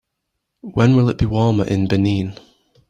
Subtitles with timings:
[0.61, 2.35] When will it be warmer in Benin